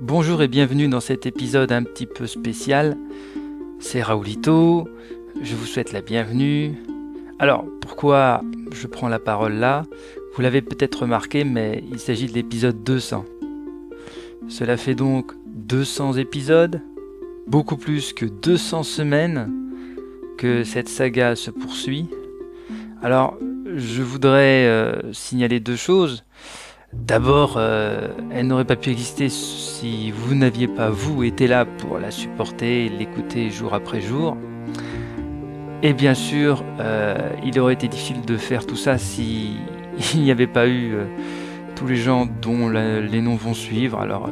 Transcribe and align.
Bonjour 0.00 0.42
et 0.42 0.48
bienvenue 0.48 0.86
dans 0.86 1.00
cet 1.00 1.26
épisode 1.26 1.72
un 1.72 1.82
petit 1.82 2.06
peu 2.06 2.28
spécial. 2.28 2.96
C'est 3.80 4.00
Raoulito, 4.00 4.88
je 5.42 5.56
vous 5.56 5.66
souhaite 5.66 5.92
la 5.92 6.02
bienvenue. 6.02 6.76
Alors, 7.40 7.64
pourquoi 7.80 8.42
je 8.72 8.86
prends 8.86 9.08
la 9.08 9.18
parole 9.18 9.54
là? 9.54 9.82
Vous 10.34 10.42
l'avez 10.42 10.62
peut-être 10.62 11.02
remarqué, 11.02 11.42
mais 11.42 11.82
il 11.90 11.98
s'agit 11.98 12.28
de 12.28 12.32
l'épisode 12.32 12.84
200. 12.84 13.24
Cela 14.48 14.76
fait 14.76 14.94
donc 14.94 15.32
200 15.46 16.12
épisodes, 16.14 16.80
beaucoup 17.48 17.76
plus 17.76 18.12
que 18.12 18.24
200 18.24 18.84
semaines 18.84 19.50
que 20.38 20.62
cette 20.62 20.88
saga 20.88 21.34
se 21.34 21.50
poursuit. 21.50 22.08
Alors, 23.02 23.36
je 23.74 24.02
voudrais 24.02 24.64
euh, 24.68 25.12
signaler 25.12 25.58
deux 25.58 25.76
choses. 25.76 26.22
D'abord, 26.92 27.54
euh, 27.56 28.08
elle 28.32 28.46
n'aurait 28.46 28.64
pas 28.64 28.76
pu 28.76 28.90
exister 28.90 29.28
si 29.28 30.10
vous 30.10 30.34
n'aviez 30.34 30.68
pas, 30.68 30.90
vous, 30.90 31.22
été 31.22 31.46
là 31.46 31.64
pour 31.64 31.98
la 31.98 32.10
supporter, 32.10 32.88
l'écouter 32.88 33.50
jour 33.50 33.74
après 33.74 34.00
jour. 34.00 34.36
Et 35.82 35.92
bien 35.92 36.14
sûr, 36.14 36.64
euh, 36.80 37.30
il 37.44 37.58
aurait 37.60 37.74
été 37.74 37.88
difficile 37.88 38.22
de 38.22 38.36
faire 38.36 38.66
tout 38.66 38.76
ça 38.76 38.98
si 38.98 39.58
il 40.14 40.22
n'y 40.22 40.30
avait 40.30 40.46
pas 40.46 40.66
eu 40.66 40.94
tous 41.76 41.86
les 41.86 41.96
gens 41.96 42.26
dont 42.42 42.68
les 42.68 43.20
noms 43.20 43.36
vont 43.36 43.54
suivre. 43.54 44.00
Alors, 44.00 44.30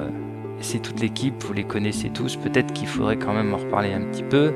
c'est 0.60 0.80
toute 0.80 1.00
l'équipe, 1.00 1.34
vous 1.42 1.52
les 1.52 1.64
connaissez 1.64 2.08
tous. 2.10 2.36
Peut-être 2.36 2.72
qu'il 2.72 2.88
faudrait 2.88 3.16
quand 3.16 3.32
même 3.32 3.54
en 3.54 3.58
reparler 3.58 3.92
un 3.92 4.00
petit 4.00 4.22
peu. 4.22 4.54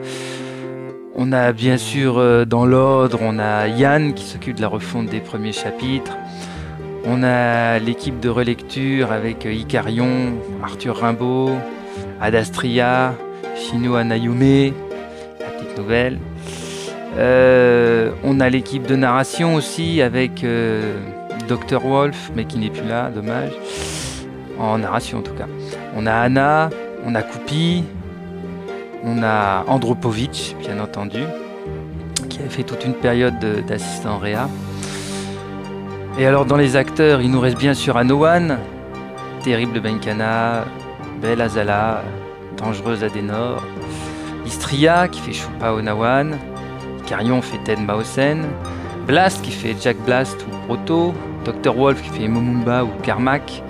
On 1.15 1.33
a 1.33 1.53
bien 1.53 1.77
sûr 1.77 2.19
euh, 2.19 2.45
dans 2.45 2.65
l'ordre, 2.65 3.19
on 3.21 3.39
a 3.39 3.67
Yann 3.67 4.15
qui 4.15 4.25
s'occupe 4.25 4.57
de 4.57 4.63
la 4.63 4.69
refonte 4.69 5.07
des 5.07 5.21
premiers 5.21 5.53
chapitres. 5.53 6.17
On 7.05 7.23
a 7.23 7.79
l'équipe 7.79 8.21
de 8.21 8.29
relecture 8.29 9.11
avec 9.11 9.47
euh, 9.47 9.53
Icarion, 9.53 10.35
Arthur 10.63 10.97
Rimbaud, 10.97 11.51
Adastria, 12.21 13.15
Shino 13.57 13.95
Anayume, 13.95 14.73
la 15.41 15.47
petite 15.47 15.79
nouvelle. 15.79 16.19
Euh, 17.17 18.13
on 18.23 18.39
a 18.41 18.49
l'équipe 18.51 18.87
de 18.87 18.97
narration 18.97 19.55
aussi 19.55 20.03
avec 20.03 20.45
Dr 21.49 21.81
Wolf, 21.85 22.31
mais 22.37 22.45
qui 22.45 22.59
n'est 22.59 22.71
plus 22.71 22.87
là, 22.87 23.11
dommage. 23.11 23.53
En 24.59 24.79
narration 24.79 25.19
en 25.19 25.23
tout 25.23 25.35
cas. 25.35 25.47
On 25.97 26.07
a 26.07 26.13
Anna, 26.13 26.71
on 27.05 27.15
a 27.15 27.23
Koupi, 27.23 27.85
on 29.03 29.23
a 29.23 29.65
Andropovitch, 29.67 30.55
bien 30.61 30.79
entendu, 30.79 31.23
qui 32.29 32.41
a 32.41 32.49
fait 32.49 32.63
toute 32.63 32.85
une 32.85 32.95
période 32.95 33.39
d'assistant 33.67 34.19
Réa. 34.19 34.49
Et 36.21 36.27
alors 36.27 36.45
dans 36.45 36.59
les 36.59 36.77
acteurs, 36.77 37.23
il 37.23 37.31
nous 37.31 37.41
reste 37.41 37.57
bien 37.57 37.73
sûr 37.73 37.97
Anowan, 37.97 38.59
Terrible 39.43 39.81
Benkana, 39.81 40.67
Belle 41.23 41.41
Azala, 41.41 42.03
Dangereuse 42.59 43.03
Adenor, 43.03 43.63
Istria 44.45 45.09
qui 45.09 45.23
fait 45.23 45.33
Choupa 45.33 45.73
Onawan, 45.73 46.37
Carion 47.07 47.41
fait 47.41 47.57
Ted 47.65 47.81
Maosen, 47.81 48.43
Blast 49.07 49.41
qui 49.41 49.51
fait 49.51 49.75
Jack 49.81 49.97
Blast 50.05 50.37
ou 50.43 50.67
Proto, 50.67 51.15
Dr. 51.47 51.75
Wolf 51.75 52.03
qui 52.03 52.11
fait 52.11 52.29
Momumba 52.29 52.85
ou 52.85 52.91
Carmack, 53.03 53.63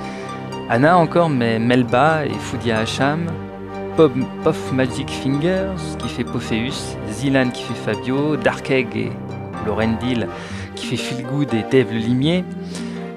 Anna 0.69 0.99
encore 0.99 1.31
mais 1.31 1.61
Melba 1.61 2.27
et 2.27 2.35
Foudia 2.35 2.81
Hacham, 2.81 3.27
Puff 3.97 4.73
Magic 4.73 5.09
Fingers 5.09 5.77
qui 5.99 6.09
fait 6.09 6.25
Pophéus, 6.25 6.97
Zilan 7.13 7.51
qui 7.51 7.63
fait 7.63 7.93
Fabio, 7.93 8.35
Dark 8.35 8.69
Egg 8.73 8.89
et 8.97 9.13
Lorendil 9.65 10.27
qui 10.81 10.87
fait 10.87 10.97
Feel 10.97 11.27
Good 11.27 11.53
et 11.53 11.65
Dave 11.71 11.93
le 11.93 11.99
Limier. 11.99 12.45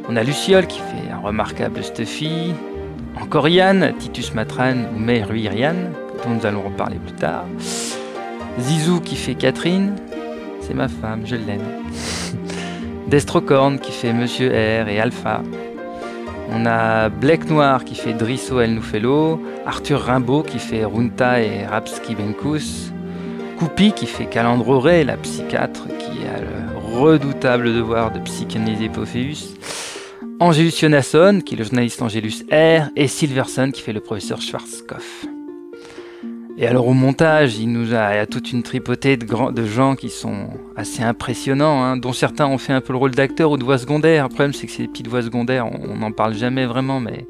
On 0.10 0.16
a 0.18 0.24
Luciole 0.24 0.68
qui 0.68 0.80
fait 0.80 1.12
un 1.12 1.20
remarquable 1.20 1.82
Stuffy. 1.84 2.54
Encore 3.22 3.48
Yann, 3.48 3.94
Titus 3.98 4.34
Matran 4.34 4.76
ou 4.94 5.00
May 5.00 5.24
Ruirian, 5.24 5.76
dont 6.24 6.32
nous 6.36 6.46
allons 6.46 6.64
reparler 6.64 6.98
plus 6.98 7.16
tard. 7.16 7.46
Zizou 8.60 9.00
qui 9.00 9.16
fait 9.16 9.36
Catherine, 9.36 9.96
c'est 10.62 10.74
ma 10.74 10.88
femme, 10.88 11.22
je 11.26 11.36
l'aime. 11.36 11.62
Destrocorn 13.08 13.80
qui 13.80 13.92
fait 13.92 14.14
Monsieur 14.14 14.50
R 14.50 14.90
et 14.90 15.00
Alpha. 15.00 15.42
On 16.52 16.66
a 16.66 17.10
Black 17.10 17.50
Noir 17.50 17.86
qui 17.86 17.96
fait 17.96 18.14
Drisso 18.14 18.60
El 18.60 18.74
Nufelo, 18.74 19.42
Arthur 19.66 20.02
Rimbaud 20.02 20.44
qui 20.44 20.60
fait 20.60 20.84
Runta 20.84 21.42
et 21.42 21.66
Rapski 21.66 22.16
Benkus, 22.16 22.92
Koupi 23.58 23.94
qui 23.94 24.06
fait 24.06 24.26
Calandroré, 24.26 25.06
la 25.06 25.16
psychiatre 25.16 25.88
redoutable 26.94 27.74
devoir 27.74 28.12
de 28.12 28.20
psychanalyser 28.20 28.88
Pophéus, 28.88 29.56
Angelus 30.40 30.74
Jonasson 30.80 31.42
qui 31.44 31.56
est 31.56 31.58
le 31.58 31.64
journaliste 31.64 32.02
Angelus 32.02 32.46
R, 32.52 32.90
et 32.96 33.08
Silverson 33.08 33.72
qui 33.72 33.82
fait 33.82 33.94
le 33.94 34.00
professeur 34.00 34.40
Schwarzkopf. 34.42 35.26
Et 36.56 36.68
alors 36.68 36.88
au 36.88 36.94
montage, 36.94 37.58
il 37.58 37.72
nous 37.72 37.96
a, 37.96 38.14
il 38.14 38.18
y 38.18 38.20
a 38.20 38.28
toute 38.28 38.52
une 38.52 38.62
tripotée 38.62 39.18
de, 39.18 39.52
de 39.52 39.66
gens 39.66 39.96
qui 39.96 40.10
sont 40.10 40.50
assez 40.76 41.02
impressionnants, 41.02 41.84
hein, 41.84 41.98
dont 41.98 42.14
certains 42.14 42.46
ont 42.46 42.60
fait 42.60 42.74
un 42.74 42.82
peu 42.82 42.94
le 42.94 43.00
rôle 43.00 43.12
d'acteur 43.12 43.50
ou 43.50 43.58
de 43.58 43.64
voix 43.64 43.80
secondaire. 43.80 44.26
Le 44.26 44.30
problème 44.30 44.54
c'est 44.54 44.68
que 44.68 44.74
ces 44.74 44.88
petites 44.88 45.08
voix 45.08 45.24
secondaires, 45.24 45.66
on 45.66 45.96
n'en 45.96 46.12
parle 46.12 46.36
jamais 46.36 46.68
vraiment, 46.68 47.00
mais 47.00 47.26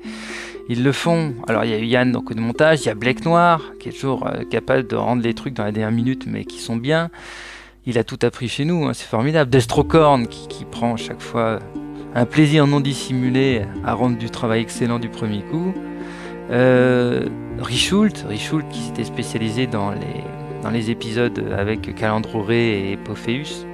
ils 0.67 0.83
le 0.83 0.91
font. 0.91 1.35
Alors 1.47 1.63
il 1.63 1.71
y 1.71 1.73
a 1.73 1.79
eu 1.79 1.85
Yann 1.85 2.11
donc 2.11 2.31
au 2.31 2.35
montage, 2.35 2.81
il 2.81 2.87
y 2.87 2.89
a 2.89 2.95
Blake 2.95 3.23
Noir 3.23 3.61
qui 3.79 3.89
est 3.89 3.93
toujours 3.93 4.27
euh, 4.27 4.43
capable 4.43 4.87
de 4.87 4.97
rendre 4.97 5.23
les 5.23 5.33
trucs 5.33 5.53
dans 5.53 5.63
la 5.63 5.71
dernière 5.71 5.95
minute, 5.95 6.25
mais 6.27 6.43
qui 6.43 6.59
sont 6.59 6.75
bien. 6.75 7.09
Il 7.85 7.97
a 7.97 8.03
tout 8.03 8.19
appris 8.21 8.47
chez 8.47 8.65
nous, 8.65 8.85
hein, 8.85 8.93
c'est 8.93 9.07
formidable. 9.07 9.49
Destrocorn 9.49 10.27
qui, 10.27 10.47
qui 10.47 10.65
prend 10.65 10.95
chaque 10.95 11.21
fois 11.21 11.59
un 12.15 12.25
plaisir 12.25 12.67
non 12.67 12.79
dissimulé 12.79 13.63
à 13.83 13.93
rendre 13.93 14.17
du 14.17 14.29
travail 14.29 14.61
excellent 14.61 14.99
du 14.99 15.09
premier 15.09 15.41
coup. 15.41 15.73
Euh, 16.51 17.25
Richult, 17.59 18.25
Richult 18.27 18.67
qui 18.69 18.79
s'était 18.79 19.03
spécialisé 19.03 19.67
dans 19.67 19.91
les, 20.71 20.89
épisodes 20.89 21.43
avec 21.57 21.93
Calandroré 21.95 22.91
et 22.91 22.97
Pophéus. 22.97 23.65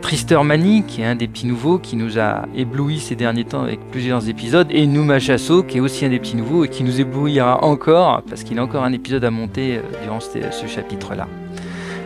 Trister 0.00 0.42
Mani, 0.42 0.84
qui 0.84 1.02
est 1.02 1.04
un 1.04 1.14
des 1.14 1.28
petits 1.28 1.46
nouveaux, 1.46 1.78
qui 1.78 1.94
nous 1.96 2.18
a 2.18 2.46
ébloui 2.56 2.98
ces 2.98 3.16
derniers 3.16 3.44
temps 3.44 3.62
avec 3.62 3.80
plusieurs 3.90 4.28
épisodes, 4.28 4.66
et 4.70 4.86
Nouma 4.86 5.18
Chasso, 5.18 5.62
qui 5.62 5.76
est 5.76 5.80
aussi 5.80 6.06
un 6.06 6.08
des 6.08 6.18
petits 6.18 6.36
nouveaux 6.36 6.64
et 6.64 6.68
qui 6.68 6.84
nous 6.84 7.00
éblouira 7.00 7.62
encore, 7.62 8.22
parce 8.22 8.42
qu'il 8.42 8.58
a 8.58 8.62
encore 8.62 8.82
un 8.82 8.92
épisode 8.92 9.24
à 9.24 9.30
monter 9.30 9.76
euh, 9.76 9.82
durant 10.02 10.20
ce, 10.20 10.66
chapitre-là. 10.66 11.28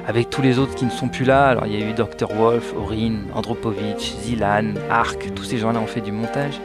Avec 0.07 0.29
tous 0.29 0.43
les 0.43 0.59
autres 0.59 0.75
qui 0.75 0.85
ne 0.85 0.91
sont 0.91 1.09
plus 1.09 1.25
là, 1.25 1.47
alors 1.47 1.67
il 1.67 1.79
y 1.79 1.83
a 1.83 1.87
eu 1.87 1.93
Dr. 1.95 2.29
Wolf, 2.37 2.75
Orin, 2.77 3.21
Andropovitch, 3.35 4.15
Zilan, 4.21 4.75
Ark, 4.91 5.31
tous 5.35 5.45
ces 5.45 5.59
gens-là 5.59 5.81
ont 5.81 5.87
fait 5.87 6.03
du 6.03 6.13
montage. 6.13 6.61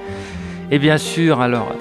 Et 0.72 0.78
bien 0.78 0.98
sûr, 0.98 1.40
alors, 1.40 1.74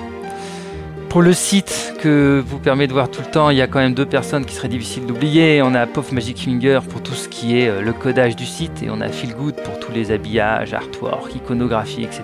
pour 1.08 1.20
le 1.20 1.32
site 1.32 1.94
que 2.00 2.42
vous 2.46 2.58
permet 2.58 2.86
de 2.86 2.92
voir 2.92 3.10
tout 3.10 3.22
le 3.22 3.30
temps, 3.30 3.50
il 3.50 3.56
y 3.56 3.62
a 3.62 3.66
quand 3.66 3.80
même 3.80 3.94
deux 3.94 4.06
personnes 4.06 4.44
qui 4.44 4.54
seraient 4.54 4.68
difficiles 4.68 5.04
d'oublier. 5.04 5.60
On 5.62 5.74
a 5.74 5.86
Puff 5.86 6.12
Magic 6.12 6.38
Finger 6.38 6.80
pour 6.88 7.02
tout 7.02 7.14
ce 7.14 7.28
qui 7.28 7.58
est 7.58 7.68
euh, 7.68 7.80
le 7.80 7.92
codage 7.92 8.36
du 8.36 8.46
site 8.46 8.82
et 8.82 8.90
on 8.90 9.00
a 9.00 9.08
Feel 9.08 9.34
Good 9.34 9.56
pour 9.56 9.80
tous 9.80 9.90
les 9.90 10.12
habillages, 10.12 10.74
artwork, 10.74 11.34
iconographie, 11.34 12.04
etc. 12.04 12.22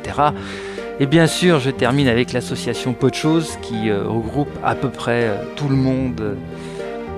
Et 1.01 1.07
bien 1.07 1.27
sûr, 1.27 1.59
je 1.59 1.71
termine 1.71 2.07
avec 2.07 2.33
l'association 2.33 2.93
Podchose 2.93 3.59
qui 3.63 3.91
euh, 3.91 4.05
regroupe 4.05 4.57
à 4.63 4.75
peu 4.75 4.91
près 4.91 5.25
euh, 5.25 5.37
tout 5.57 5.69
le 5.69 5.77
monde 5.77 6.37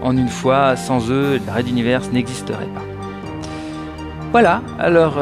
en 0.07 0.17
une 0.17 0.29
fois. 0.29 0.77
Sans 0.77 1.11
eux, 1.11 1.39
le 1.45 1.53
Red 1.53 1.69
Universe 1.69 2.11
n'existerait 2.13 2.73
pas. 2.75 2.85
Voilà, 4.33 4.63
alors 4.79 5.19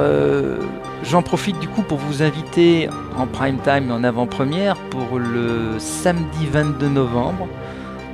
J'en 1.05 1.21
profite 1.21 1.59
du 1.59 1.69
coup 1.69 1.83
pour 1.83 1.99
vous 1.99 2.22
inviter 2.22 2.89
en 3.19 3.27
prime 3.27 3.59
time 3.59 3.91
en 3.91 4.05
avant-première 4.05 4.77
pour 4.89 5.19
le 5.19 5.78
samedi 5.78 6.47
22 6.50 6.89
novembre 6.89 7.47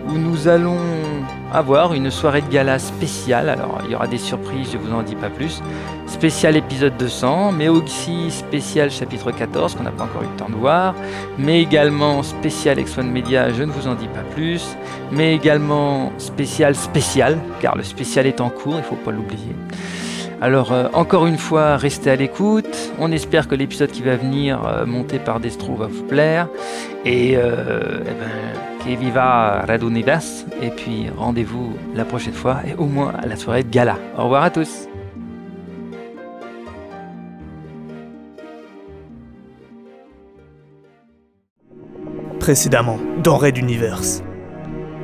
où 0.09 0.13
nous 0.13 0.49
allons 0.49 0.79
avoir 1.53 1.95
une 1.95 2.11
soirée 2.11 2.43
de 2.43 2.49
gala 2.49 2.79
spéciale. 2.79 3.49
Alors 3.49 3.79
il 3.85 3.93
y 3.93 3.95
aura 3.95 4.07
des 4.07 4.19
surprises, 4.19 4.71
je 4.73 4.79
vous 4.79 4.93
en 4.93 5.03
dis 5.03 5.17
pas 5.17 5.31
plus. 5.31 5.63
Spécial 6.07 6.57
épisode 6.57 6.97
200, 6.97 7.53
mais 7.53 7.69
aussi 7.69 8.31
spécial 8.31 8.91
chapitre 8.91 9.31
14 9.31 9.75
qu'on 9.75 9.83
n'a 9.83 9.91
pas 9.91 10.05
encore 10.05 10.23
eu 10.23 10.27
le 10.27 10.37
temps 10.37 10.49
de 10.49 10.57
voir, 10.57 10.95
mais 11.39 11.61
également 11.61 12.23
spécial 12.23 12.79
X1 12.79 13.03
Media, 13.03 13.53
je 13.53 13.63
ne 13.63 13.73
vous 13.73 13.89
en 13.89 13.95
dis 13.95 14.09
pas 14.09 14.23
plus, 14.35 14.77
mais 15.13 15.35
également 15.35 16.13
spécial 16.19 16.75
spécial, 16.75 17.39
car 17.61 17.77
le 17.77 17.83
spécial 17.83 18.27
est 18.27 18.41
en 18.41 18.51
cours, 18.51 18.77
il 18.77 18.85
faut 18.85 18.97
pas 18.97 19.11
l'oublier. 19.11 19.55
Alors 20.41 20.73
euh, 20.73 20.89
encore 20.95 21.27
une 21.27 21.37
fois, 21.37 21.77
restez 21.77 22.11
à 22.11 22.17
l'écoute. 22.17 22.93
On 22.99 23.13
espère 23.13 23.47
que 23.47 23.55
l'épisode 23.55 23.91
qui 23.91 24.03
va 24.03 24.17
venir, 24.17 24.65
euh, 24.65 24.87
monté 24.87 25.19
par 25.19 25.39
Destro, 25.39 25.75
va 25.75 25.87
vous 25.87 26.05
plaire. 26.05 26.49
Et, 27.05 27.37
euh, 27.37 28.01
eh 28.03 28.05
ben, 28.05 28.70
que 28.85 28.97
viva 28.97 29.65
Radonibas. 29.67 30.45
Et 30.63 30.71
puis 30.71 31.09
rendez-vous 31.17 31.73
la 31.95 32.05
prochaine 32.05 32.35
fois 32.35 32.59
et 32.67 32.75
au 32.75 32.87
moins 32.87 33.13
à 33.23 33.27
la 33.27 33.37
soirée 33.37 33.63
de 33.63 33.71
gala. 33.71 33.99
Au 34.19 34.25
revoir 34.25 34.43
à 34.43 34.51
tous. 34.51 34.87
Précédemment, 42.39 42.99
dans 43.23 43.37
Red 43.37 43.59
Universe. 43.59 44.23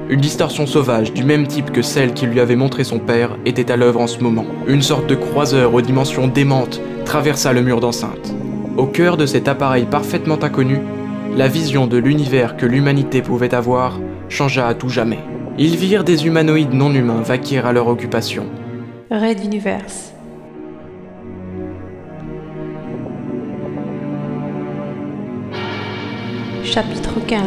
Une 0.09 0.21
distorsion 0.21 0.67
sauvage, 0.67 1.13
du 1.13 1.25
même 1.25 1.47
type 1.47 1.73
que 1.73 1.83
celle 1.83 2.15
qui 2.15 2.27
lui 2.27 2.41
avait 2.41 2.57
montré 2.57 2.85
son 2.85 2.99
père, 2.99 3.37
était 3.45 3.73
à 3.73 3.77
l'œuvre 3.77 4.01
en 4.01 4.07
ce 4.07 4.21
moment. 4.21 4.47
Une 4.69 4.83
sorte 4.83 5.07
de 5.07 5.17
croiseur 5.17 5.75
aux 5.75 5.83
dimensions 5.83 6.29
démentes 6.29 6.81
traversa 7.05 7.53
le 7.53 7.61
mur 7.61 7.81
d'enceinte. 7.81 8.35
Au 8.77 8.87
cœur 8.87 9.17
de 9.17 9.27
cet 9.27 9.49
appareil 9.49 9.85
parfaitement 9.85 10.43
inconnu, 10.43 10.79
la 11.37 11.49
vision 11.49 11.87
de 11.87 11.99
l'univers 11.99 12.57
que 12.57 12.65
l'humanité 12.65 13.21
pouvait 13.21 13.55
avoir 13.55 14.01
changea 14.31 14.67
à 14.67 14.75
tout 14.75 14.89
jamais. 14.89 15.19
Ils 15.59 15.77
virent 15.77 16.03
des 16.03 16.27
humanoïdes 16.27 16.73
non 16.73 16.93
humains 16.95 17.21
vaquer 17.21 17.59
à 17.59 17.73
leur 17.73 17.89
occupation. 17.89 18.47
Red 19.11 19.45
Universe. 19.45 20.15
Chapitre 26.65 27.15
15 27.27 27.41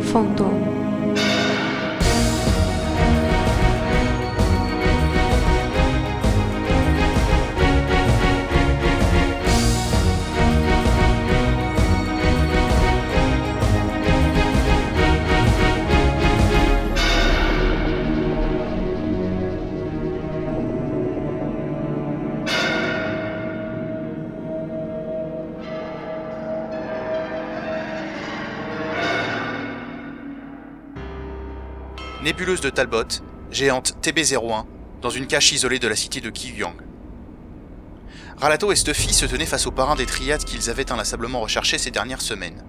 Fantôme 0.00 0.83
De 32.36 32.68
Talbot, 32.68 33.04
géante 33.52 33.94
TB01, 34.02 34.64
dans 35.00 35.08
une 35.08 35.28
cache 35.28 35.52
isolée 35.52 35.78
de 35.78 35.86
la 35.86 35.94
cité 35.94 36.20
de 36.20 36.30
Kiyang. 36.30 36.74
Ralato 38.36 38.72
et 38.72 38.76
Stuffy 38.76 39.14
se 39.14 39.24
tenaient 39.24 39.46
face 39.46 39.68
au 39.68 39.70
parrain 39.70 39.94
des 39.94 40.04
triades 40.04 40.42
qu'ils 40.42 40.68
avaient 40.68 40.90
inlassablement 40.90 41.40
recherché 41.40 41.78
ces 41.78 41.92
dernières 41.92 42.20
semaines. 42.20 42.64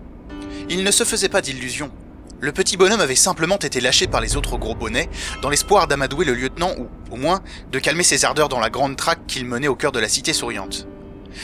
Ils 0.70 0.84
ne 0.84 0.92
se 0.92 1.04
faisaient 1.04 1.30
pas 1.30 1.42
d'illusions. 1.42 1.92
Le 2.40 2.52
petit 2.52 2.78
bonhomme 2.78 3.02
avait 3.02 3.16
simplement 3.16 3.58
été 3.58 3.82
lâché 3.82 4.06
par 4.06 4.22
les 4.22 4.38
autres 4.38 4.58
gros 4.58 4.76
bonnets, 4.76 5.10
dans 5.42 5.50
l'espoir 5.50 5.88
d'amadouer 5.88 6.26
le 6.26 6.36
lieutenant 6.36 6.72
ou, 6.78 6.88
au 7.12 7.16
moins, 7.16 7.42
de 7.72 7.80
calmer 7.80 8.04
ses 8.04 8.24
ardeurs 8.24 8.50
dans 8.50 8.60
la 8.60 8.70
grande 8.70 8.96
traque 8.96 9.26
qu'il 9.26 9.46
menait 9.46 9.68
au 9.68 9.76
cœur 9.76 9.92
de 9.92 10.00
la 10.00 10.08
cité 10.08 10.32
souriante. 10.34 10.88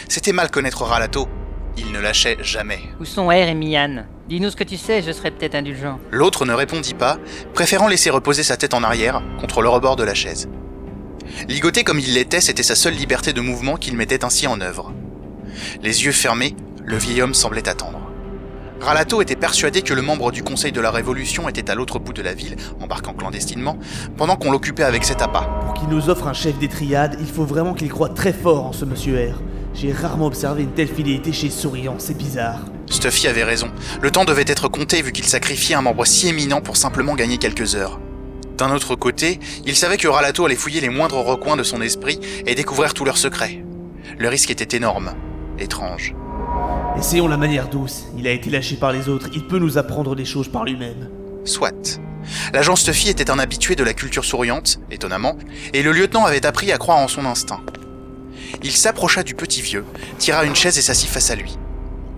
C'était 0.07 0.31
mal 0.31 0.51
connaître 0.51 0.83
Ralato. 0.83 1.27
Il 1.75 1.91
ne 1.91 1.99
lâchait 1.99 2.37
jamais. 2.41 2.81
Où 2.99 3.05
sont 3.05 3.27
R 3.27 3.31
et 3.33 3.55
Mian? 3.55 4.05
Dis-nous 4.31 4.49
ce 4.49 4.55
que 4.55 4.63
tu 4.63 4.77
sais, 4.77 5.01
je 5.01 5.11
serais 5.11 5.29
peut-être 5.29 5.55
indulgent. 5.55 5.99
L'autre 6.09 6.45
ne 6.45 6.53
répondit 6.53 6.93
pas, 6.93 7.17
préférant 7.53 7.89
laisser 7.89 8.09
reposer 8.09 8.43
sa 8.43 8.55
tête 8.55 8.73
en 8.73 8.81
arrière, 8.81 9.21
contre 9.41 9.61
le 9.61 9.67
rebord 9.67 9.97
de 9.97 10.05
la 10.05 10.13
chaise. 10.13 10.47
Ligoté 11.49 11.83
comme 11.83 11.99
il 11.99 12.13
l'était, 12.13 12.39
c'était 12.39 12.63
sa 12.63 12.75
seule 12.75 12.93
liberté 12.93 13.33
de 13.33 13.41
mouvement 13.41 13.75
qu'il 13.75 13.97
mettait 13.97 14.23
ainsi 14.23 14.47
en 14.47 14.61
œuvre. 14.61 14.93
Les 15.83 16.05
yeux 16.05 16.13
fermés, 16.13 16.55
le 16.85 16.95
vieil 16.95 17.21
homme 17.21 17.33
semblait 17.33 17.67
attendre. 17.67 17.99
Ralato 18.79 19.21
était 19.21 19.35
persuadé 19.35 19.81
que 19.81 19.93
le 19.93 20.01
membre 20.01 20.31
du 20.31 20.43
Conseil 20.43 20.71
de 20.71 20.79
la 20.79 20.91
Révolution 20.91 21.49
était 21.49 21.69
à 21.69 21.75
l'autre 21.75 21.99
bout 21.99 22.13
de 22.13 22.21
la 22.21 22.33
ville, 22.33 22.55
embarquant 22.79 23.13
clandestinement, 23.13 23.77
pendant 24.15 24.37
qu'on 24.37 24.51
l'occupait 24.51 24.83
avec 24.83 25.03
cet 25.03 25.21
appât. 25.21 25.59
Pour 25.65 25.73
qu'il 25.73 25.89
nous 25.89 26.09
offre 26.09 26.27
un 26.27 26.33
chef 26.33 26.57
des 26.57 26.69
triades, 26.69 27.17
il 27.19 27.27
faut 27.27 27.43
vraiment 27.43 27.73
qu'il 27.73 27.89
croit 27.89 28.07
très 28.07 28.31
fort 28.31 28.67
en 28.67 28.71
ce 28.71 28.85
monsieur 28.85 29.33
R. 29.33 29.41
J'ai 29.73 29.91
rarement 29.91 30.27
observé 30.27 30.63
une 30.63 30.71
telle 30.71 30.87
fidélité 30.87 31.33
chez 31.33 31.49
Souriant, 31.49 31.95
c'est 31.97 32.17
bizarre. 32.17 32.61
Stuffy 32.91 33.27
avait 33.27 33.43
raison. 33.43 33.71
Le 34.01 34.11
temps 34.11 34.25
devait 34.25 34.43
être 34.45 34.67
compté 34.67 35.01
vu 35.01 35.11
qu'il 35.11 35.25
sacrifiait 35.25 35.75
un 35.75 35.81
membre 35.81 36.05
si 36.05 36.27
éminent 36.27 36.61
pour 36.61 36.77
simplement 36.77 37.15
gagner 37.15 37.37
quelques 37.37 37.75
heures. 37.75 37.99
D'un 38.57 38.71
autre 38.71 38.95
côté, 38.95 39.39
il 39.65 39.75
savait 39.75 39.97
que 39.97 40.07
Ralato 40.07 40.45
allait 40.45 40.55
fouiller 40.55 40.81
les 40.81 40.89
moindres 40.89 41.25
recoins 41.25 41.57
de 41.57 41.63
son 41.63 41.81
esprit 41.81 42.19
et 42.45 42.53
découvrir 42.53 42.93
tous 42.93 43.05
leurs 43.05 43.17
secrets. 43.17 43.63
Le 44.17 44.27
risque 44.27 44.51
était 44.51 44.77
énorme, 44.77 45.15
étrange. 45.57 46.13
Essayons 46.97 47.27
la 47.27 47.37
manière 47.37 47.69
douce. 47.69 48.03
Il 48.17 48.27
a 48.27 48.31
été 48.31 48.49
lâché 48.49 48.75
par 48.75 48.91
les 48.91 49.09
autres, 49.09 49.29
il 49.33 49.47
peut 49.47 49.57
nous 49.57 49.77
apprendre 49.77 50.15
des 50.15 50.25
choses 50.25 50.49
par 50.49 50.65
lui-même. 50.65 51.09
Soit. 51.43 52.01
L'agent 52.53 52.75
Stuffy 52.75 53.09
était 53.09 53.31
un 53.31 53.39
habitué 53.39 53.75
de 53.75 53.83
la 53.83 53.93
culture 53.93 54.25
souriante, 54.25 54.79
étonnamment, 54.91 55.37
et 55.73 55.81
le 55.81 55.91
lieutenant 55.91 56.25
avait 56.25 56.45
appris 56.45 56.71
à 56.71 56.77
croire 56.77 56.99
en 56.99 57.07
son 57.07 57.25
instinct. 57.25 57.61
Il 58.63 58.73
s'approcha 58.73 59.23
du 59.23 59.33
petit 59.33 59.61
vieux, 59.61 59.85
tira 60.19 60.45
une 60.45 60.55
chaise 60.55 60.77
et 60.77 60.81
s'assit 60.81 61.09
face 61.09 61.31
à 61.31 61.35
lui. 61.35 61.57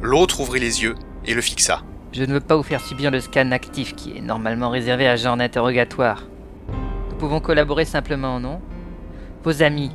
L'autre 0.05 0.41
ouvrit 0.41 0.59
les 0.59 0.83
yeux 0.83 0.95
et 1.25 1.33
le 1.33 1.39
fixa. 1.39 1.81
Je 2.11 2.23
ne 2.23 2.33
veux 2.33 2.41
pas 2.41 2.57
vous 2.57 2.63
faire 2.63 2.81
subir 2.81 3.09
le 3.09 3.21
scan 3.21 3.51
actif 3.51 3.95
qui 3.95 4.17
est 4.17 4.21
normalement 4.21 4.69
réservé 4.69 5.07
à 5.07 5.15
genre 5.15 5.38
d'interrogatoire. 5.38 6.23
Nous 7.09 7.15
pouvons 7.15 7.39
collaborer 7.39 7.85
simplement, 7.85 8.38
non? 8.41 8.59
Vos 9.45 9.63
amis 9.63 9.91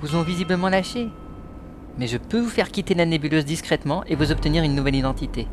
vous 0.00 0.16
ont 0.16 0.22
visiblement 0.22 0.68
lâché. 0.68 1.10
Mais 1.96 2.08
je 2.08 2.18
peux 2.18 2.40
vous 2.40 2.48
faire 2.48 2.72
quitter 2.72 2.94
la 2.94 3.06
nébuleuse 3.06 3.44
discrètement 3.44 4.02
et 4.08 4.16
vous 4.16 4.32
obtenir 4.32 4.64
une 4.64 4.74
nouvelle 4.74 4.96
identité. 4.96 5.46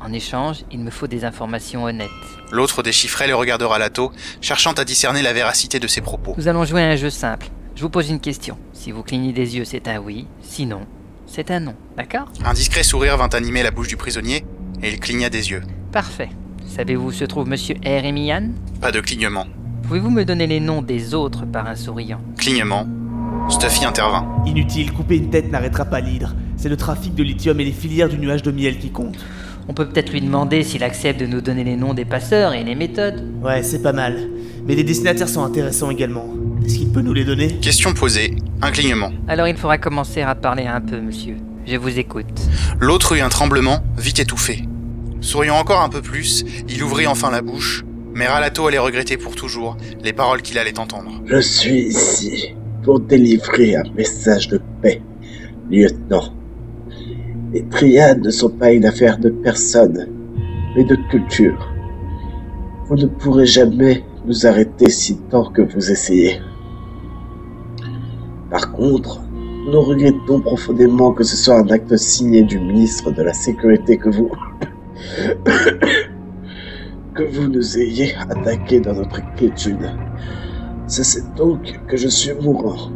En 0.00 0.14
échange, 0.14 0.64
il 0.72 0.80
me 0.80 0.90
faut 0.90 1.06
des 1.06 1.26
informations 1.26 1.84
honnêtes. 1.84 2.08
L'autre 2.50 2.82
déchiffrait 2.82 3.28
le 3.28 3.34
regard 3.34 3.58
de 3.58 3.66
Ralato, 3.66 4.12
cherchant 4.40 4.72
à 4.72 4.86
discerner 4.86 5.20
la 5.20 5.34
véracité 5.34 5.78
de 5.78 5.86
ses 5.88 6.00
propos. 6.00 6.32
Nous 6.38 6.48
allons 6.48 6.64
jouer 6.64 6.84
à 6.84 6.88
un 6.88 6.96
jeu 6.96 7.10
simple. 7.10 7.48
Je 7.74 7.82
vous 7.82 7.90
pose 7.90 8.08
une 8.08 8.20
question. 8.20 8.56
Si 8.72 8.92
vous 8.92 9.02
clignez 9.02 9.34
des 9.34 9.58
yeux, 9.58 9.66
c'est 9.66 9.88
un 9.88 9.98
oui. 9.98 10.26
Sinon, 10.40 10.86
c'est 11.30 11.50
un 11.50 11.60
non. 11.60 11.74
D'accord? 11.96 12.28
Un 12.44 12.52
discret 12.54 12.82
sourire 12.82 13.16
vint 13.16 13.28
animer 13.28 13.62
la 13.62 13.70
bouche 13.70 13.88
du 13.88 13.96
prisonnier, 13.96 14.44
et 14.82 14.88
il 14.90 14.98
cligna 15.00 15.30
des 15.30 15.50
yeux. 15.50 15.62
Parfait. 15.92 16.28
Savez-vous 16.66 17.08
où 17.08 17.12
se 17.12 17.24
trouve 17.24 17.48
Monsieur 17.48 17.76
R. 17.84 18.04
et 18.04 18.12
Mian 18.12 18.50
Pas 18.80 18.92
de 18.92 19.00
clignement. 19.00 19.46
Pouvez-vous 19.84 20.10
me 20.10 20.24
donner 20.24 20.46
les 20.46 20.60
noms 20.60 20.82
des 20.82 21.14
autres 21.14 21.44
par 21.46 21.66
un 21.66 21.76
souriant? 21.76 22.20
Clignement. 22.36 22.86
Stuffy 23.48 23.84
intervint. 23.84 24.26
Inutile, 24.46 24.92
couper 24.92 25.16
une 25.16 25.30
tête 25.30 25.50
n'arrêtera 25.50 25.84
pas 25.84 26.00
l'hydre. 26.00 26.34
C'est 26.56 26.68
le 26.68 26.76
trafic 26.76 27.14
de 27.14 27.22
lithium 27.22 27.58
et 27.60 27.64
les 27.64 27.72
filières 27.72 28.08
du 28.08 28.18
nuage 28.18 28.42
de 28.42 28.50
miel 28.50 28.78
qui 28.78 28.90
comptent. 28.90 29.18
On 29.68 29.74
peut 29.74 29.88
peut-être 29.88 30.10
lui 30.12 30.20
demander 30.20 30.62
s'il 30.62 30.82
accepte 30.84 31.20
de 31.20 31.26
nous 31.26 31.40
donner 31.40 31.64
les 31.64 31.76
noms 31.76 31.94
des 31.94 32.04
passeurs 32.04 32.54
et 32.54 32.64
les 32.64 32.74
méthodes. 32.74 33.24
Ouais, 33.42 33.62
c'est 33.62 33.82
pas 33.82 33.92
mal. 33.92 34.28
Mais 34.66 34.74
les 34.74 34.84
destinataires 34.84 35.28
sont 35.28 35.42
intéressants 35.44 35.90
également. 35.90 36.26
Est-ce 36.64 36.76
qu'il 36.78 36.90
peut 36.90 37.00
nous 37.00 37.12
les 37.14 37.24
donner? 37.24 37.48
Question 37.60 37.94
posée. 37.94 38.36
Un 38.62 38.70
clignement. 38.70 39.12
Alors 39.28 39.48
il 39.48 39.56
faudra 39.56 39.78
commencer 39.78 40.22
à 40.22 40.34
parler 40.34 40.66
un 40.66 40.80
peu, 40.80 41.00
monsieur. 41.00 41.36
Je 41.66 41.76
vous 41.76 41.98
écoute. 41.98 42.26
L'autre 42.78 43.16
eut 43.16 43.20
un 43.20 43.28
tremblement, 43.28 43.78
vite 43.96 44.18
étouffé. 44.18 44.64
Souriant 45.20 45.56
encore 45.56 45.82
un 45.82 45.88
peu 45.88 46.02
plus, 46.02 46.44
il 46.68 46.82
ouvrit 46.82 47.06
enfin 47.06 47.30
la 47.30 47.42
bouche, 47.42 47.84
mais 48.14 48.26
Ralato 48.26 48.66
allait 48.66 48.78
regretter 48.78 49.16
pour 49.16 49.34
toujours 49.34 49.76
les 50.02 50.12
paroles 50.12 50.42
qu'il 50.42 50.58
allait 50.58 50.78
entendre. 50.78 51.10
Je 51.26 51.40
suis 51.40 51.88
ici 51.88 52.54
pour 52.82 53.00
délivrer 53.00 53.76
un 53.76 53.84
message 53.94 54.48
de 54.48 54.60
paix, 54.82 55.02
lieutenant. 55.70 56.34
Les 57.52 57.64
triades 57.66 58.24
ne 58.24 58.30
sont 58.30 58.50
pas 58.50 58.72
une 58.72 58.86
affaire 58.86 59.18
de 59.18 59.28
personne, 59.28 60.08
mais 60.74 60.84
de 60.84 60.96
culture. 61.10 61.68
Vous 62.86 62.96
ne 62.96 63.06
pourrez 63.06 63.46
jamais 63.46 64.04
nous 64.24 64.46
arrêter 64.46 64.88
si 64.90 65.18
tant 65.30 65.50
que 65.50 65.62
vous 65.62 65.90
essayez. 65.90 66.40
Par 68.60 68.72
contre, 68.72 69.22
nous 69.72 69.80
regrettons 69.80 70.40
profondément 70.40 71.12
que 71.12 71.24
ce 71.24 71.34
soit 71.34 71.58
un 71.60 71.68
acte 71.68 71.96
signé 71.96 72.42
du 72.42 72.58
ministre 72.58 73.10
de 73.10 73.22
la 73.22 73.32
Sécurité 73.32 73.96
que 73.96 74.10
vous... 74.10 74.30
que 77.14 77.22
vous 77.22 77.48
nous 77.48 77.78
ayez 77.78 78.14
attaqué 78.28 78.80
dans 78.80 78.92
notre 78.92 79.22
quiétude. 79.34 79.90
C'est 80.86 81.34
donc 81.36 81.80
que 81.86 81.96
je 81.96 82.08
suis 82.08 82.34
mourant. 82.34 82.90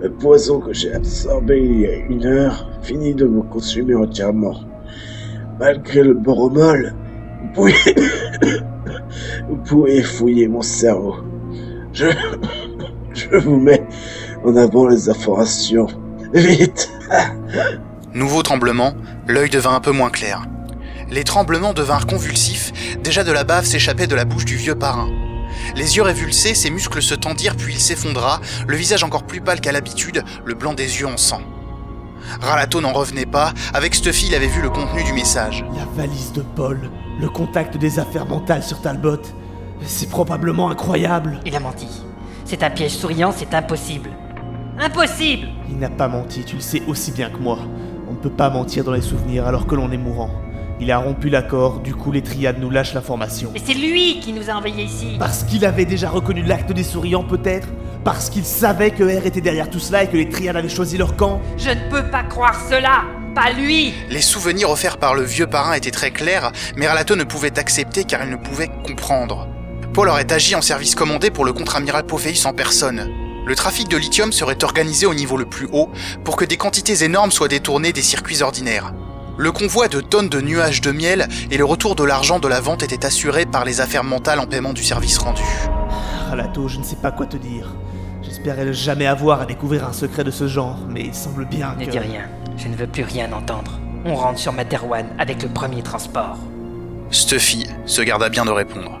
Le 0.00 0.08
poison 0.12 0.60
que 0.60 0.72
j'ai 0.72 0.92
absorbé 0.92 1.64
il 1.64 1.80
y 1.80 1.86
a 1.86 1.96
une 1.96 2.24
heure 2.24 2.70
finit 2.82 3.14
de 3.14 3.26
me 3.26 3.42
consumer 3.42 3.96
entièrement. 3.96 4.60
Malgré 5.58 6.04
le 6.04 6.14
boromol, 6.14 6.94
vous 7.42 7.48
pouvez... 7.54 7.74
vous 9.48 9.56
pouvez 9.56 10.00
fouiller 10.00 10.46
mon 10.46 10.62
cerveau. 10.62 11.16
Je... 11.92 12.06
je 13.14 13.36
vous 13.36 13.56
mets 13.56 13.77
en 14.48 14.56
avant 14.56 14.86
les 14.86 15.08
informations. 15.10 15.86
Vite 16.32 16.90
Nouveau 18.14 18.42
tremblement, 18.42 18.94
l'œil 19.26 19.50
devint 19.50 19.74
un 19.74 19.80
peu 19.80 19.92
moins 19.92 20.10
clair. 20.10 20.46
Les 21.10 21.24
tremblements 21.24 21.74
devinrent 21.74 22.06
convulsifs, 22.06 22.72
déjà 23.02 23.24
de 23.24 23.32
la 23.32 23.44
bave 23.44 23.64
s'échappait 23.64 24.06
de 24.06 24.14
la 24.14 24.24
bouche 24.24 24.44
du 24.44 24.56
vieux 24.56 24.74
parrain. 24.74 25.08
Les 25.76 25.96
yeux 25.96 26.02
révulsés, 26.02 26.54
ses 26.54 26.70
muscles 26.70 27.02
se 27.02 27.14
tendirent 27.14 27.56
puis 27.56 27.74
il 27.74 27.80
s'effondra, 27.80 28.40
le 28.66 28.76
visage 28.76 29.04
encore 29.04 29.24
plus 29.24 29.40
pâle 29.40 29.60
qu'à 29.60 29.72
l'habitude, 29.72 30.24
le 30.44 30.54
blanc 30.54 30.74
des 30.74 31.00
yeux 31.00 31.06
en 31.06 31.16
sang. 31.16 31.40
Ralato 32.40 32.80
n'en 32.80 32.92
revenait 32.92 33.26
pas, 33.26 33.52
avec 33.74 33.94
Stuffy 33.94 34.26
il 34.28 34.34
avait 34.34 34.46
vu 34.46 34.62
le 34.62 34.70
contenu 34.70 35.02
du 35.04 35.12
message. 35.12 35.64
La 35.76 35.84
valise 36.02 36.32
de 36.32 36.42
Paul, 36.42 36.90
le 37.20 37.28
contact 37.28 37.76
des 37.76 37.98
affaires 37.98 38.26
mentales 38.26 38.62
sur 38.62 38.80
Talbot. 38.80 39.22
C'est 39.84 40.10
probablement 40.10 40.70
incroyable. 40.70 41.40
Il 41.46 41.54
a 41.54 41.60
menti. 41.60 41.88
C'est 42.44 42.62
un 42.62 42.70
piège 42.70 42.92
souriant, 42.92 43.32
c'est 43.34 43.54
impossible. 43.54 44.10
Impossible 44.80 45.48
Il 45.68 45.78
n'a 45.78 45.90
pas 45.90 46.06
menti, 46.08 46.44
tu 46.44 46.56
le 46.56 46.62
sais 46.62 46.82
aussi 46.86 47.10
bien 47.10 47.30
que 47.30 47.38
moi. 47.38 47.58
On 48.08 48.12
ne 48.12 48.16
peut 48.16 48.30
pas 48.30 48.48
mentir 48.48 48.84
dans 48.84 48.92
les 48.92 49.02
souvenirs 49.02 49.46
alors 49.46 49.66
que 49.66 49.74
l'on 49.74 49.90
est 49.90 49.98
mourant. 49.98 50.30
Il 50.80 50.92
a 50.92 50.98
rompu 50.98 51.28
l'accord, 51.28 51.80
du 51.80 51.94
coup 51.94 52.12
les 52.12 52.22
triades 52.22 52.60
nous 52.60 52.70
lâchent 52.70 52.94
l'information. 52.94 53.50
Mais 53.52 53.60
c'est 53.64 53.74
lui 53.74 54.20
qui 54.20 54.32
nous 54.32 54.48
a 54.48 54.52
envoyés 54.54 54.84
ici 54.84 55.16
Parce 55.18 55.42
qu'il 55.42 55.64
avait 55.64 55.84
déjà 55.84 56.08
reconnu 56.08 56.42
l'acte 56.44 56.70
des 56.72 56.84
souriants 56.84 57.24
peut-être? 57.24 57.66
Parce 58.04 58.30
qu'il 58.30 58.44
savait 58.44 58.92
que 58.92 59.02
R 59.02 59.26
était 59.26 59.40
derrière 59.40 59.68
tout 59.68 59.80
cela 59.80 60.04
et 60.04 60.06
que 60.06 60.16
les 60.16 60.28
triades 60.28 60.56
avaient 60.56 60.68
choisi 60.68 60.96
leur 60.96 61.16
camp? 61.16 61.40
Je 61.56 61.70
ne 61.70 61.90
peux 61.90 62.08
pas 62.08 62.22
croire 62.22 62.54
cela 62.70 63.02
Pas 63.34 63.50
lui 63.50 63.92
Les 64.08 64.22
souvenirs 64.22 64.70
offerts 64.70 64.98
par 64.98 65.16
le 65.16 65.22
vieux 65.22 65.48
parrain 65.48 65.72
étaient 65.72 65.90
très 65.90 66.12
clairs, 66.12 66.52
mais 66.76 66.86
Ralato 66.86 67.16
ne 67.16 67.24
pouvait 67.24 67.58
accepter 67.58 68.04
car 68.04 68.22
il 68.22 68.30
ne 68.30 68.36
pouvait 68.36 68.70
comprendre. 68.86 69.48
Paul 69.92 70.08
aurait 70.08 70.32
agi 70.32 70.54
en 70.54 70.62
service 70.62 70.94
commandé 70.94 71.30
pour 71.32 71.44
le 71.44 71.52
contre-amiral 71.52 72.04
Pophéus 72.04 72.46
en 72.46 72.52
personne. 72.52 73.10
Le 73.48 73.54
trafic 73.54 73.88
de 73.88 73.96
lithium 73.96 74.30
serait 74.30 74.62
organisé 74.62 75.06
au 75.06 75.14
niveau 75.14 75.38
le 75.38 75.46
plus 75.46 75.70
haut 75.72 75.88
pour 76.22 76.36
que 76.36 76.44
des 76.44 76.58
quantités 76.58 77.02
énormes 77.02 77.30
soient 77.30 77.48
détournées 77.48 77.94
des 77.94 78.02
circuits 78.02 78.42
ordinaires. 78.42 78.92
Le 79.38 79.50
convoi 79.52 79.88
de 79.88 80.02
tonnes 80.02 80.28
de 80.28 80.42
nuages 80.42 80.82
de 80.82 80.92
miel 80.92 81.26
et 81.50 81.56
le 81.56 81.64
retour 81.64 81.94
de 81.94 82.04
l'argent 82.04 82.40
de 82.40 82.46
la 82.46 82.60
vente 82.60 82.82
étaient 82.82 83.06
assurés 83.06 83.46
par 83.46 83.64
les 83.64 83.80
affaires 83.80 84.04
mentales 84.04 84.38
en 84.38 84.46
paiement 84.46 84.74
du 84.74 84.84
service 84.84 85.16
rendu. 85.16 85.40
Ralato, 86.28 86.68
je 86.68 86.76
ne 86.76 86.84
sais 86.84 86.96
pas 86.96 87.10
quoi 87.10 87.24
te 87.24 87.38
dire. 87.38 87.72
J'espérais 88.20 88.66
ne 88.66 88.72
jamais 88.72 89.06
avoir 89.06 89.40
à 89.40 89.46
découvrir 89.46 89.86
un 89.86 89.94
secret 89.94 90.24
de 90.24 90.30
ce 90.30 90.46
genre, 90.46 90.76
mais 90.86 91.04
il 91.06 91.14
semble 91.14 91.46
bien 91.46 91.74
Ne 91.78 91.86
que... 91.86 91.90
dis 91.90 91.98
rien, 91.98 92.26
je 92.58 92.68
ne 92.68 92.76
veux 92.76 92.86
plus 92.86 93.04
rien 93.04 93.32
entendre. 93.32 93.80
On 94.04 94.14
rentre 94.14 94.38
sur 94.38 94.52
Materwan 94.52 95.06
avec 95.18 95.42
le 95.42 95.48
premier 95.48 95.82
transport. 95.82 96.36
Stuffy 97.10 97.66
se 97.86 98.02
garda 98.02 98.28
bien 98.28 98.44
de 98.44 98.50
répondre. 98.50 99.00